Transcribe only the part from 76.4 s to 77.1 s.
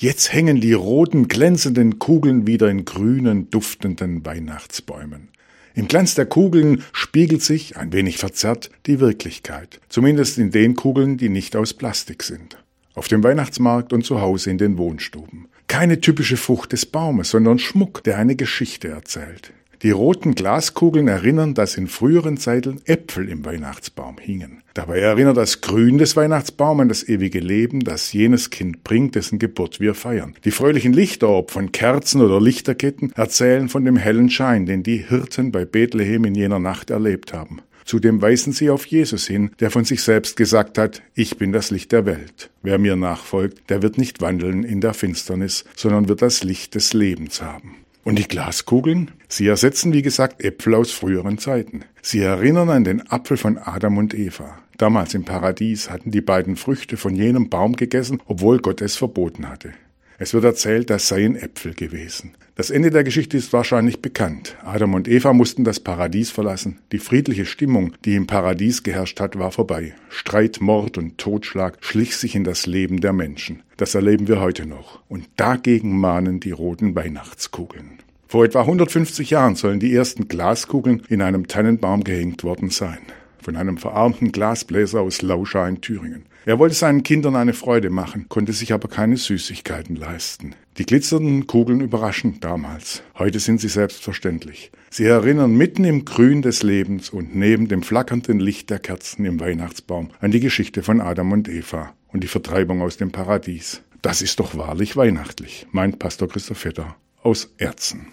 roten